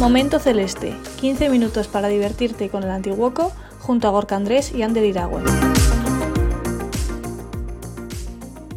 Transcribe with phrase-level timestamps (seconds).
[0.00, 5.04] Momento Celeste, 15 minutos para divertirte con el Antiguoco junto a Gorka Andrés y Ander
[5.04, 5.44] Iragüen.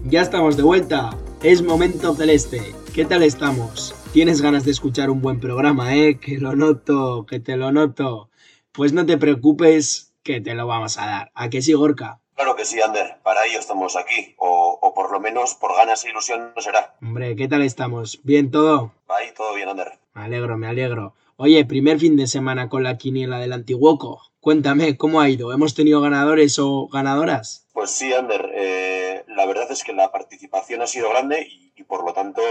[0.04, 1.12] Ya estamos de vuelta.
[1.42, 2.76] Es Momento Celeste.
[2.94, 3.96] ¿Qué tal estamos?
[4.12, 6.20] Tienes ganas de escuchar un buen programa, ¿eh?
[6.20, 8.30] Que lo noto, que te lo noto.
[8.74, 11.32] Pues no te preocupes, que te lo vamos a dar.
[11.36, 12.20] ¿A qué sí, Gorka?
[12.36, 13.22] Claro que sí, Ander.
[13.24, 14.36] Para ello estamos aquí.
[14.38, 16.96] O, o, por lo menos por ganas e ilusión no será.
[17.02, 18.20] Hombre, ¿qué tal estamos?
[18.24, 18.92] ¿Bien todo?
[19.08, 20.03] Ahí todo bien, Ander.
[20.14, 21.16] Me alegro, me alegro.
[21.38, 24.22] Oye, primer fin de semana con la quiniela del Antiguoco.
[24.40, 25.52] Cuéntame, ¿cómo ha ido?
[25.52, 27.68] ¿Hemos tenido ganadores o ganadoras?
[27.74, 28.52] Pues sí, Ander.
[28.54, 32.42] Eh, la verdad es que la participación ha sido grande y, y por lo tanto,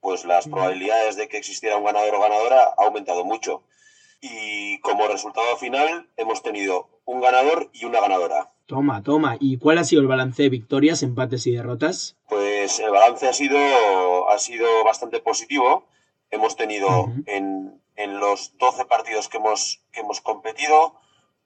[0.00, 3.62] pues las probabilidades de que existiera un ganador o ganadora ha aumentado mucho.
[4.22, 8.50] Y como resultado final hemos tenido un ganador y una ganadora.
[8.66, 9.36] Toma, toma.
[9.40, 12.16] ¿Y cuál ha sido el balance de victorias, empates y derrotas?
[12.28, 15.86] Pues el balance ha sido, ha sido bastante positivo.
[16.30, 17.24] Hemos tenido uh -huh.
[17.26, 20.94] en, en, los 12 partidos que hemos, que hemos competido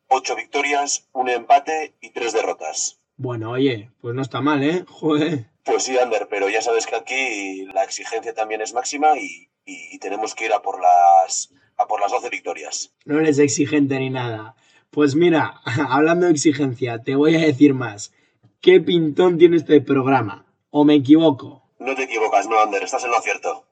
[0.08, 3.00] 8 victorias, un empate y 3 derrotas.
[3.16, 4.84] Bueno, oye, pues no está mal, ¿eh?
[4.88, 5.46] Joder.
[5.64, 9.94] Pues sí, Ander, pero ya sabes que aquí la exigencia también es máxima y, y,
[9.94, 12.94] y tenemos que ir a por las a por las 12 victorias.
[13.04, 14.56] No eres exigente ni nada.
[14.90, 18.12] Pues mira, hablando de exigencia, te voy a decir más.
[18.60, 20.46] ¿Qué pintón tiene este programa?
[20.70, 21.62] ¿O me equivoco?
[21.78, 23.64] No te equivocas, no, Ander, estás en lo cierto.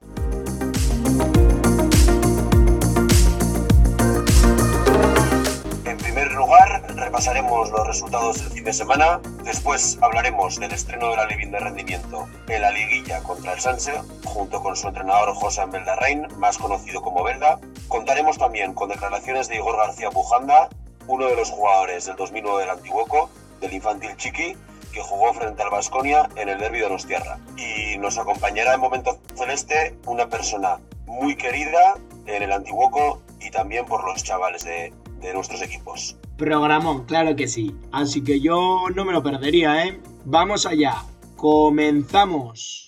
[6.41, 9.21] Lugar, repasaremos los resultados del fin de semana.
[9.43, 13.93] Después hablaremos del estreno de la Levin de rendimiento en la liguilla contra el Sanse,
[14.23, 17.59] junto con su entrenador José Beldarrain, más conocido como Belda.
[17.87, 20.69] Contaremos también con declaraciones de Igor García Bujanda,
[21.05, 24.57] uno de los jugadores del 2009 del Antiguoco, del infantil Chiqui,
[24.91, 27.37] que jugó frente al Vasconia en el derbi de Donostiarra.
[27.55, 33.85] Y nos acompañará en Momento Celeste una persona muy querida en el Antiguoco y también
[33.85, 34.91] por los chavales de,
[35.21, 36.17] de nuestros equipos.
[36.41, 37.75] Programón, claro que sí.
[37.91, 40.01] Así que yo no me lo perdería, ¿eh?
[40.25, 41.03] Vamos allá.
[41.35, 42.87] Comenzamos.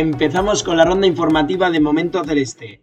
[0.00, 2.80] Empezamos con la ronda informativa de Momento Celeste.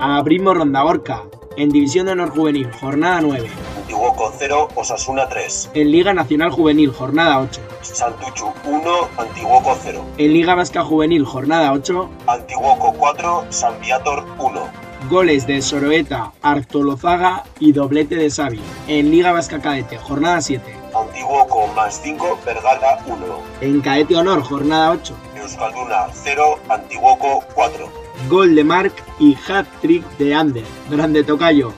[0.00, 1.24] Abrimos ronda Orca.
[1.58, 3.50] En División de Honor Juvenil, jornada 9.
[3.76, 5.72] Antiguoco 0, Osasuna 3.
[5.74, 7.60] En Liga Nacional Juvenil, jornada 8.
[7.82, 8.82] Santuchu 1,
[9.18, 10.04] Antiguoco 0.
[10.16, 12.08] En Liga Vasca Juvenil, jornada 8.
[12.26, 14.62] Antiguoco 4, San Viator 1.
[15.10, 18.62] Goles de Soroeta, Artolozaga y doblete de Xavi.
[18.88, 20.81] En Liga Vasca Cadete, jornada 7.
[21.12, 23.16] Antiguoco más 5, Vergara 1.
[23.60, 25.14] En Caete Honor, jornada 8.
[25.36, 27.92] Euskalduna 0, Antiguoco 4.
[28.30, 31.74] Gol de Marc y hat-trick de Ander, grande tocayo.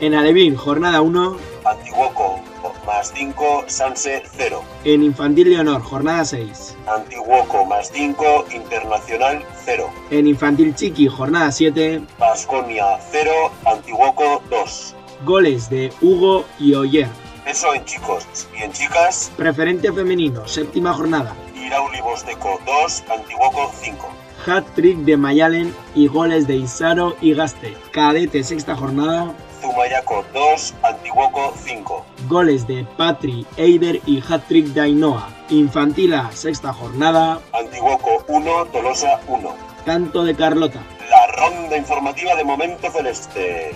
[0.00, 1.36] En Alevín, jornada 1.
[1.66, 2.40] Antiguoco
[2.86, 4.62] más 5, Sanse 0.
[4.84, 6.76] En Infantil de Honor, jornada 6.
[6.86, 9.90] Antiguoco más 5, Internacional 0.
[10.10, 12.00] En Infantil Chiqui, jornada 7.
[12.18, 13.30] Vasconia 0,
[13.66, 14.94] Antiguoco 2.
[15.26, 17.27] Goles de Hugo y Oyer.
[17.48, 19.32] Eso en chicos y en chicas.
[19.34, 21.34] Preferente femenino, séptima jornada.
[21.54, 24.08] Irauli Bosteco 2, Antiguoco 5.
[24.46, 27.74] Hat-trick de Mayalen y goles de Isaro y Gaste.
[27.90, 29.34] Cadete, sexta jornada.
[29.62, 32.04] Zumayaco 2, Antiguoco 5.
[32.28, 35.30] Goles de Patri, Eider y hat-trick de Ainhoa.
[35.48, 37.40] Infantila, sexta jornada.
[37.54, 39.54] Antiguoco 1, Tolosa 1.
[39.86, 40.82] Canto de Carlota.
[41.08, 43.74] La ronda informativa de Momento Celeste.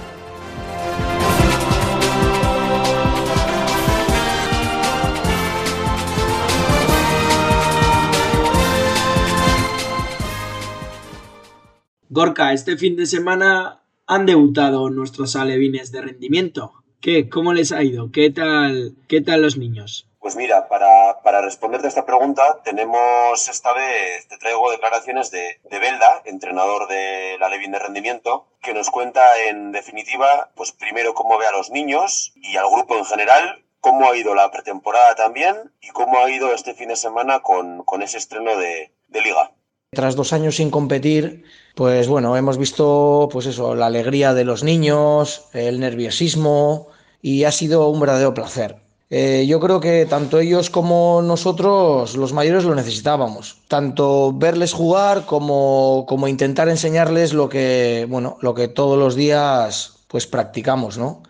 [12.14, 16.74] Gorka, este fin de semana han debutado nuestros alevines de rendimiento.
[17.00, 17.30] ¿Qué?
[17.30, 18.12] ¿Cómo les ha ido?
[18.12, 20.06] ¿Qué tal, qué tal los niños?
[20.20, 25.58] Pues mira, para, para responderte a esta pregunta, tenemos esta vez, te traigo declaraciones de,
[25.70, 31.14] de Belda, entrenador de la Levin de rendimiento, que nos cuenta en definitiva, pues primero
[31.14, 35.14] cómo ve a los niños y al grupo en general, cómo ha ido la pretemporada
[35.14, 39.52] también y cómo ha ido este fin de semana con, ese estreno de, liga.
[39.92, 44.62] Tras dos años sin competir, pues bueno, hemos visto pues eso, la alegría de los
[44.62, 46.88] niños, el nerviosismo
[47.22, 48.76] y ha sido un verdadero placer.
[49.14, 53.58] Eh, yo creo que tanto ellos como nosotros, los mayores, lo necesitábamos.
[53.68, 59.98] Tanto verles jugar como, como intentar enseñarles lo que, bueno, lo que todos los días
[60.08, 61.22] pues practicamos, ¿no?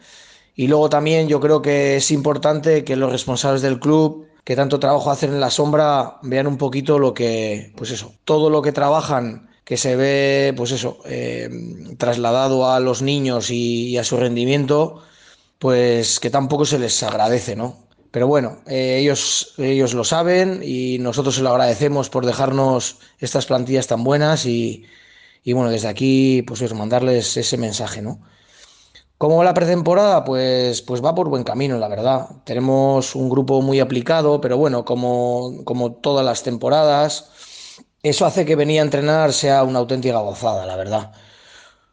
[0.54, 4.78] Y luego también yo creo que es importante que los responsables del club que tanto
[4.78, 8.72] trabajo hacen en la sombra vean un poquito lo que, pues eso, todo lo que
[8.72, 11.48] trabajan que se ve, pues eso, eh,
[11.98, 15.02] trasladado a los niños y, a su rendimiento,
[15.58, 17.76] pues que tampoco se les agradece, ¿no?
[18.10, 23.46] Pero bueno, eh, ellos, ellos lo saben y nosotros se lo agradecemos por dejarnos estas
[23.46, 24.84] plantillas tan buenas y,
[25.44, 28.20] y bueno, desde aquí, pues mandarles ese mensaje, ¿no?
[29.22, 30.24] ¿Cómo va la pretemporada?
[30.24, 32.26] Pues, pues va por buen camino, la verdad.
[32.44, 37.30] Tenemos un grupo muy aplicado, pero bueno, como, como todas las temporadas,
[38.02, 41.12] eso hace que venir a entrenar sea una auténtica gozada, la verdad.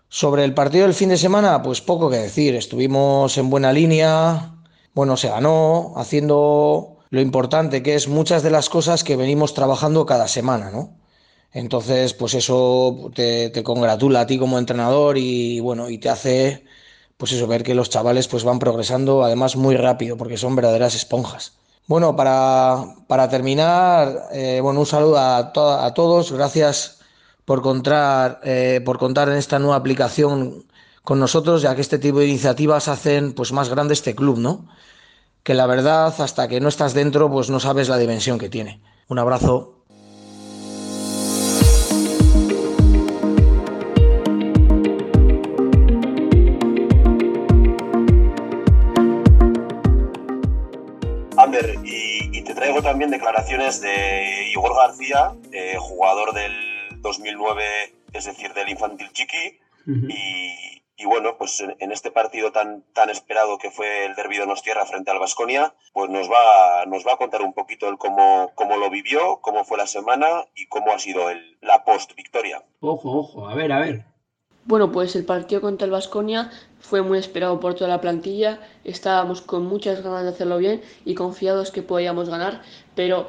[0.09, 2.55] Sobre el partido del fin de semana, pues poco que decir.
[2.55, 4.55] Estuvimos en buena línea,
[4.93, 10.05] bueno, se ganó, haciendo lo importante que es muchas de las cosas que venimos trabajando
[10.05, 10.97] cada semana, ¿no?
[11.53, 16.65] Entonces, pues eso te, congratula a ti como entrenador y bueno, y te hace
[17.17, 20.95] pues eso, ver que los chavales pues van progresando además muy rápido porque son verdaderas
[20.95, 21.53] esponjas.
[21.89, 25.51] Bueno, para, para terminar, eh, bueno, un saludo a,
[25.95, 26.99] todos, gracias
[27.45, 30.65] por contar, eh, por contar en esta nueva aplicación
[31.03, 34.67] con nosotros, ya que este tipo de iniciativas hacen pues más grande este club, ¿no?
[35.41, 38.81] Que la verdad, hasta que no estás dentro, pues no sabes la dimensión que tiene.
[39.07, 39.78] Un abrazo.
[52.99, 57.63] También declaraciones de Igor García, eh, jugador del 2009,
[58.11, 59.57] es decir, del Infantil Chiqui,
[60.97, 64.85] y, bueno, pues en, este partido tan, tan esperado que fue el derbi de Tierra
[64.85, 68.75] frente al Vasconia, pues nos va, nos va a contar un poquito el cómo, cómo
[68.75, 72.65] lo vivió, cómo fue la semana y cómo ha sido el, la post-victoria.
[72.81, 74.08] Ojo, ojo, a ver, a ver.
[74.69, 79.41] Bueno, pues el partido contra el Vasconia fue muy esperado por toda la plantilla, estábamos
[79.41, 82.61] con muchas ganas de hacerlo bien y confiados que podíamos ganar,
[82.93, 83.27] pero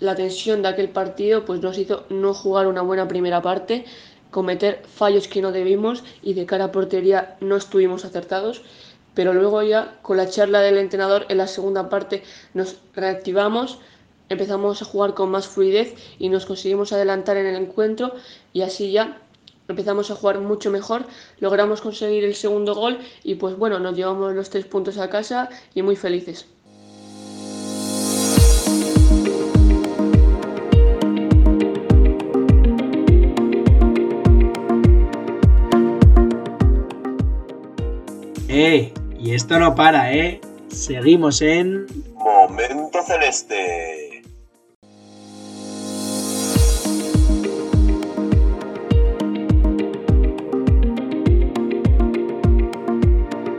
[0.00, 3.84] la tensión de aquel partido pues nos hizo no jugar una buena primera parte,
[4.32, 8.62] cometer fallos que no debimos y de cara a portería no estuvimos acertados,
[9.14, 13.78] pero luego ya con la charla del entrenador en la segunda parte nos reactivamos,
[14.28, 18.12] empezamos a jugar con más fluidez y nos conseguimos adelantar en el encuentro
[18.52, 19.22] y así ya
[19.68, 21.04] empezamos a jugar mucho mejor,
[21.40, 25.48] logramos conseguir el segundo gol y pues bueno, nos llevamos los tres puntos a casa
[25.74, 26.46] y muy felices.
[38.48, 38.92] ¡Eh!
[39.20, 40.40] Y esto no para, ¿eh?
[40.68, 41.86] Seguimos en...
[42.14, 44.07] Momento Celeste.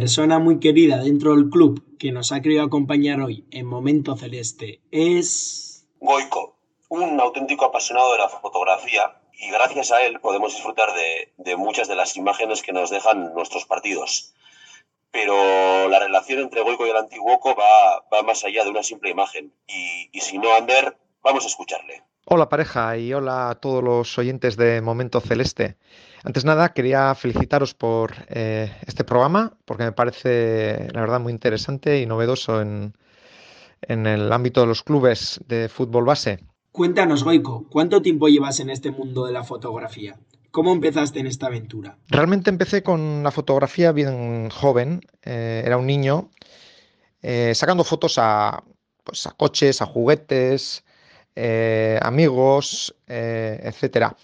[0.00, 4.82] Persona muy querida dentro del club que nos ha querido acompañar hoy en Momento Celeste
[4.90, 5.88] es...
[6.00, 6.58] Goico,
[6.90, 10.90] un auténtico apasionado de la fotografía y gracias a él podemos disfrutar
[11.38, 14.34] de, muchas de las imágenes que nos dejan nuestros partidos.
[15.12, 19.08] Pero la relación entre Goico y el Antiguoco va, va más allá de una simple
[19.08, 19.50] imagen.
[19.66, 22.02] Y, y si no, Ander, vamos a escucharle.
[22.26, 25.78] Hola pareja y hola a todos los oyentes de Momento Celeste.
[26.26, 32.00] Antes nada, quería felicitaros por eh, este programa, porque me parece, la verdad, muy interesante
[32.00, 32.94] y novedoso en,
[33.82, 36.40] el ámbito de los clubes de fútbol base.
[36.72, 40.18] Cuéntanos, Goico, ¿cuánto tiempo llevas en este mundo de la fotografía?
[40.50, 41.96] ¿Cómo empezaste en esta aventura?
[42.08, 46.30] Realmente empecé con la fotografía bien joven, eh, era un niño,
[47.22, 48.64] eh, sacando fotos a,
[49.04, 50.82] pues, a coches, a juguetes,
[52.00, 54.16] amigos, etcétera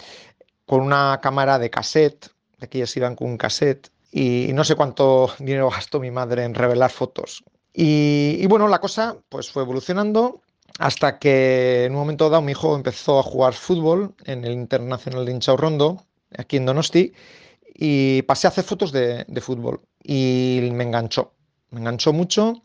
[0.67, 2.29] con una cámara de cassette,
[2.59, 6.55] de aquellas iban con un cassette, y no sé cuánto dinero gastó mi madre en
[6.55, 7.43] revelar fotos.
[7.75, 10.43] Y, bueno, la cosa pues fue evolucionando
[10.79, 15.25] hasta que en un momento dado mi hijo empezó a jugar fútbol en el Internacional
[15.25, 16.05] de Inchaurrondo,
[16.37, 17.13] aquí en Donosti,
[17.75, 21.33] y pasé a hacer fotos de, fútbol y me enganchó,
[21.71, 22.63] me enganchó mucho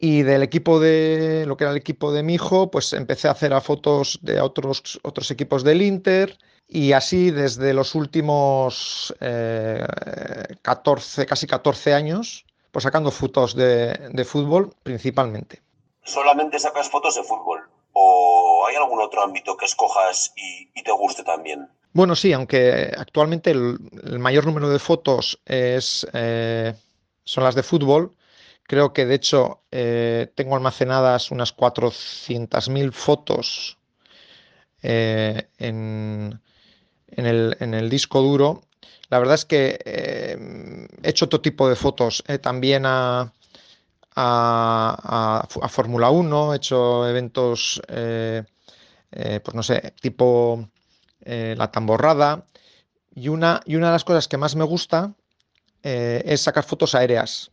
[0.00, 3.32] y del equipo de lo que era el equipo de mi hijo, pues empecé a
[3.32, 6.38] hacer a fotos de otros, otros equipos del Inter
[6.68, 14.72] y así desde los últimos 14, eh, casi 14 años, pues sacando fotos de, fútbol
[14.82, 15.62] principalmente.
[16.04, 17.68] ¿Solamente sacas fotos de fútbol?
[17.92, 21.68] ¿O hay algún otro ámbito que escojas y, te guste también?
[21.92, 23.78] Bueno, sí, aunque actualmente el,
[24.20, 26.72] mayor número de fotos es, eh,
[27.24, 28.14] son las de fútbol,
[28.68, 33.78] creo que de hecho eh, tengo almacenadas unas 400.000 fotos
[34.82, 36.40] en,
[37.08, 38.62] en el, disco duro.
[39.08, 43.32] La verdad es que eh, he hecho otro tipo de fotos, eh, también a,
[44.14, 48.44] a, Fórmula 1, he hecho eventos, eh,
[49.10, 50.68] pues no sé, tipo
[51.24, 52.44] la tamborrada.
[53.14, 55.14] Y una, y una de las cosas que más me gusta
[55.82, 57.50] es sacar fotos aéreas.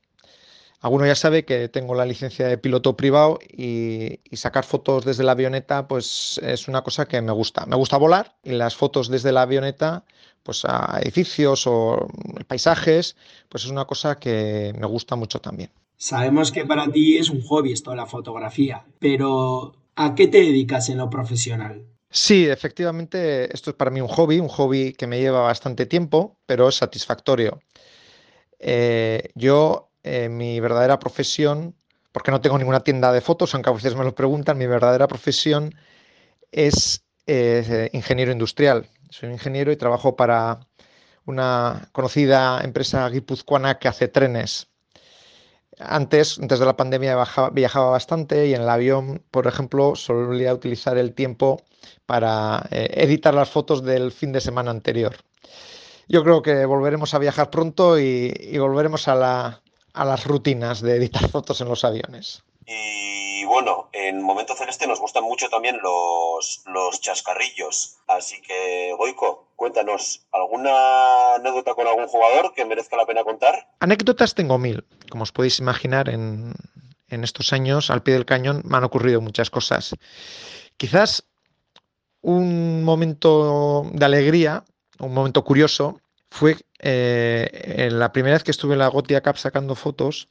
[0.86, 5.32] Alguno ya sabe que tengo la licencia de piloto privado y, sacar fotos desde la
[5.32, 7.66] avioneta pues es una cosa que me gusta.
[7.66, 10.04] Me gusta volar y las fotos desde la avioneta
[10.44, 12.08] pues a edificios o
[12.46, 13.16] paisajes
[13.50, 15.72] pues es una cosa que me gusta mucho también.
[15.98, 20.38] Sabemos que para ti es un hobby esto de la fotografía, pero ¿a qué te
[20.38, 21.84] dedicas en lo profesional?
[22.12, 26.38] Sí, efectivamente, esto es para mí un hobby, un hobby que me lleva bastante tiempo,
[26.46, 27.60] pero es satisfactorio.
[28.60, 31.74] Eh, yo eh, mi verdadera profesión,
[32.12, 35.08] porque no tengo ninguna tienda de fotos, aunque a veces me lo preguntan, mi verdadera
[35.08, 35.74] profesión
[36.52, 38.88] es eh, ingeniero industrial.
[39.10, 40.60] Soy ingeniero y trabajo para
[41.26, 44.68] una conocida empresa guipuzcoana que hace trenes.
[45.80, 47.18] Antes, antes de la pandemia,
[47.52, 51.64] viajaba, bastante y en el avión, por ejemplo, solía utilizar el tiempo
[52.06, 55.16] para eh, editar las fotos del fin de semana anterior.
[56.08, 59.62] Yo creo que volveremos a viajar pronto y volveremos a la,
[59.96, 62.44] a las rutinas de editar fotos en los aviones.
[62.68, 67.98] Y bueno, en Momento Celeste nos gustan mucho también los, los chascarrillos.
[68.08, 73.70] Así que, Goico, cuéntanos, ¿alguna anécdota con algún jugador que merezca la pena contar?
[73.80, 74.86] Anécdotas tengo mil.
[75.10, 76.54] Como os podéis imaginar, en,
[77.10, 79.96] en estos años, al pie del cañón, me han ocurrido muchas cosas.
[80.78, 81.24] Quizás
[82.22, 84.66] un momento de alegría,
[85.00, 86.02] un momento curioso,
[86.36, 90.28] fue eh, la primera vez que estuve en la Gotia Cup sacando fotos,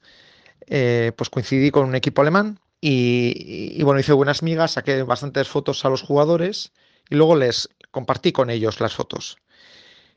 [0.67, 5.83] eh, pues coincidí con un equipo alemán y, bueno, hice buenas migas, saqué bastantes fotos
[5.87, 6.73] a los jugadores
[7.09, 9.39] y luego les compartí con ellos las fotos.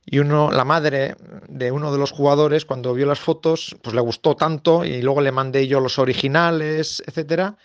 [0.05, 1.15] Y uno, la madre
[1.47, 5.21] de uno de los jugadores, cuando vio las fotos, pues le gustó tanto y luego
[5.21, 7.55] le mandé yo los originales, etcétera,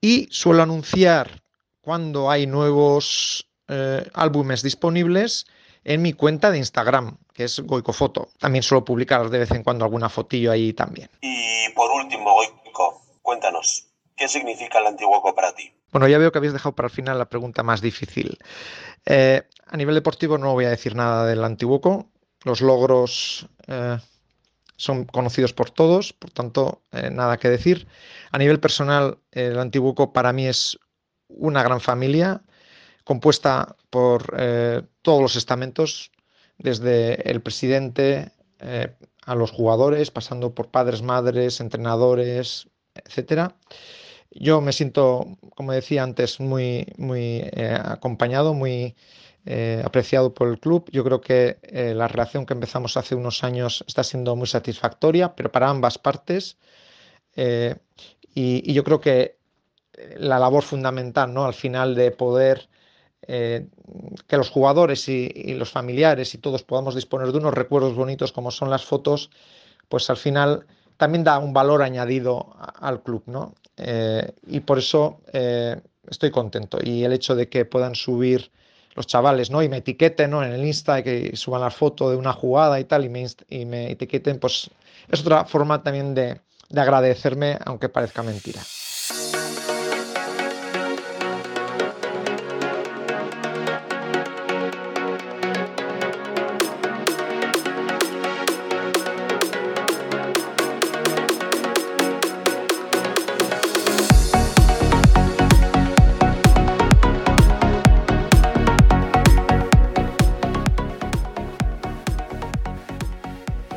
[0.00, 1.42] Y suelo anunciar
[1.82, 5.46] cuando hay nuevos eh, álbumes disponibles
[5.84, 8.28] en mi cuenta de Instagram, que es Goicofoto.
[8.38, 11.08] También suelo publicar de vez en cuando alguna fotillo ahí también.
[11.20, 12.65] Y por último, Goico,
[13.26, 15.74] cuéntanos, ¿qué significa el Antiguoco para ti?
[15.90, 18.38] Bueno, ya veo que habéis dejado para el final la pregunta más difícil.
[19.04, 22.08] Eh, a nivel deportivo no voy a decir nada del Antiguoco.
[22.44, 23.98] Los logros eh,
[24.76, 27.88] son conocidos por todos, por tanto, eh, nada que decir.
[28.30, 30.78] A nivel personal, el Antiguoco para mí es
[31.26, 32.42] una gran familia
[33.02, 34.36] compuesta por
[35.02, 36.10] todos los estamentos,
[36.58, 38.32] desde el presidente
[39.24, 42.68] a los jugadores, pasando por padres, madres, entrenadores,
[43.04, 43.56] etcétera.
[44.30, 48.94] Yo me siento, como decía antes, muy, muy eh, acompañado, muy
[49.84, 50.90] apreciado por el club.
[50.90, 51.58] Yo creo que
[51.94, 56.58] la relación que empezamos hace unos años está siendo muy satisfactoria, pero para ambas partes.
[58.34, 59.36] y yo creo que
[60.16, 61.44] la labor fundamental, ¿no?
[61.44, 62.68] Al final de poder
[63.28, 63.68] eh,
[64.28, 68.50] que los jugadores y, los familiares y todos podamos disponer de unos recuerdos bonitos como
[68.50, 69.30] son las fotos,
[69.88, 73.54] pues al final también da un valor añadido al club, ¿no?
[73.76, 76.78] Eh, y por eso eh, estoy contento.
[76.82, 78.50] Y el hecho de que puedan subir
[78.94, 79.62] los chavales, ¿no?
[79.62, 80.42] Y me etiqueten, ¿no?
[80.42, 83.64] En el Insta, que suban la foto de una jugada y tal, y me, y
[83.66, 84.70] me etiqueten, pues
[85.08, 86.40] es otra forma también de
[86.74, 88.62] agradecerme, aunque parezca mentira.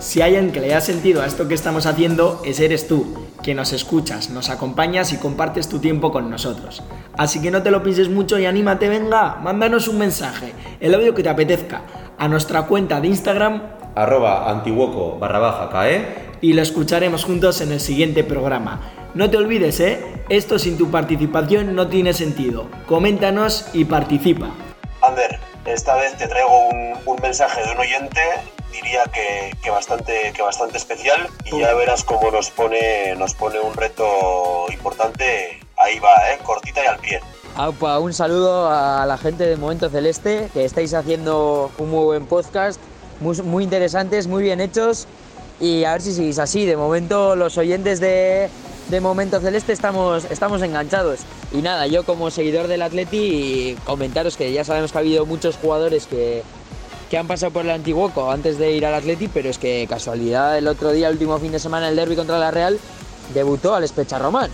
[0.09, 3.27] Si hay alguien que le haya sentido a esto que estamos haciendo, ese eres tú,
[3.43, 6.81] que nos escuchas, nos acompañas y compartes tu tiempo con nosotros.
[7.15, 11.13] Así que no te lo pienses mucho y anímate, venga, mándanos un mensaje, el audio
[11.13, 11.83] que te apetezca,
[12.17, 13.61] a nuestra cuenta de Instagram,
[13.93, 16.07] arroba antiguoco barra baja cae,
[16.41, 18.79] y lo escucharemos juntos en el siguiente programa.
[19.13, 20.23] No te olvides, ¿eh?
[20.29, 22.67] Esto sin tu participación no tiene sentido.
[22.87, 24.49] Coméntanos y participa.
[25.03, 28.21] Ander, esta vez te traigo un, un mensaje de un oyente
[28.71, 33.73] diría que, bastante, que bastante especial y ya verás cómo nos pone, nos pone un
[33.73, 35.59] reto importante.
[35.77, 36.39] Ahí va, ¿eh?
[36.43, 37.21] cortita y al pie.
[38.01, 42.79] un saludo a la gente de Momento Celeste, que estáis haciendo un muy buen podcast,
[43.21, 45.07] muy, muy interesantes, muy bien hechos
[45.59, 46.65] y a ver si seguís así.
[46.65, 48.49] De momento los oyentes de,
[48.89, 51.21] de Momento Celeste estamos, estamos enganchados.
[51.51, 55.57] Y nada, yo como seguidor del Atleti, comentaros que ya sabemos que ha habido muchos
[55.57, 56.43] jugadores que,
[57.09, 60.57] que han pasado por el Antiguoco antes de ir al Atleti, pero es que casualidad
[60.57, 62.79] el otro día, el último fin de semana, el derby contra la Real,
[63.33, 64.51] debutó al Especha Román.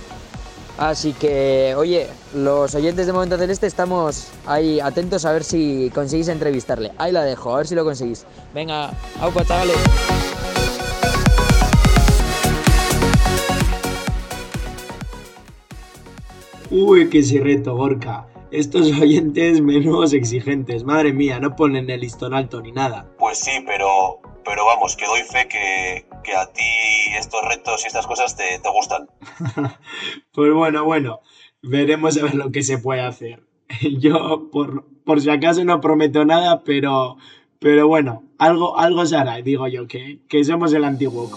[0.78, 6.28] Así que, oye, los oyentes de Momento Celeste estamos ahí atentos a ver si conseguís
[6.28, 6.92] entrevistarle.
[6.98, 8.26] Ahí la dejo, a ver si lo conseguís.
[8.54, 9.78] Venga, aupa, chavales.
[16.72, 18.28] Uy, qué ese reto, Gorka
[18.60, 20.84] estos oyentes menos exigentes.
[20.84, 23.12] Madre mía, no ponen el listón alto ni nada.
[23.18, 26.64] Pues sí, pero, pero vamos, que doy fe que, que a ti
[27.18, 29.08] estos retos y estas cosas te, te gustan.
[30.34, 31.22] pues bueno, bueno,
[31.62, 33.44] veremos a ver lo que se puede hacer.
[34.00, 37.18] Yo, por, por si acaso, no prometo nada, pero,
[37.60, 41.30] pero bueno, algo, algo se hará, digo yo, que, que somos el antiguo.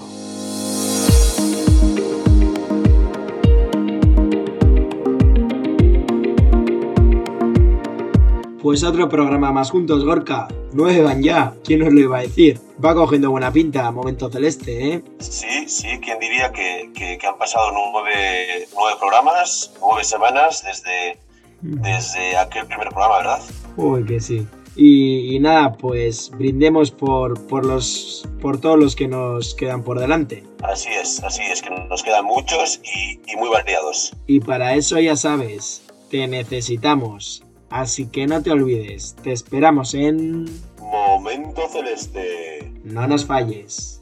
[8.68, 10.46] Pues otro programa más juntos, Gorka.
[10.74, 12.60] Nueve van ya, ¿quién nos lo iba a decir?
[12.84, 15.02] Va cogiendo buena pinta, momento celeste, ¿eh?
[15.20, 18.68] Sí, sí, ¿quién diría que, han pasado nueve,
[19.00, 21.18] programas, nueve semanas desde,
[21.62, 23.40] desde aquel primer programa, ¿verdad?
[23.78, 24.46] Uy, que sí.
[24.76, 30.44] Y, nada, pues brindemos por, por, los, por todos los que nos quedan por delante.
[30.62, 34.14] Así es, así es, que nos quedan muchos y, y muy variados.
[34.26, 37.47] Y para eso ya sabes, te necesitamos.
[37.70, 40.46] Así que no te olvides, te esperamos en...
[40.80, 42.72] Momento Celeste.
[42.82, 44.00] No nos falles.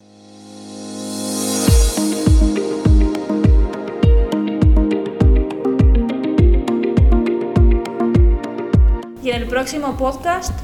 [9.22, 10.56] Y en el próximo podcast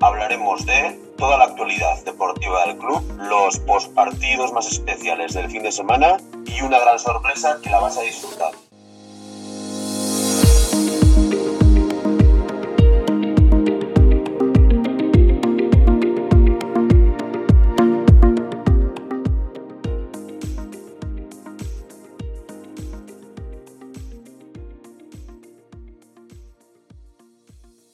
[0.00, 5.70] hablaremos de toda la actualidad deportiva del club, los postpartidos más especiales del fin de
[5.70, 8.50] semana y una gran sorpresa que la vas a disfrutar.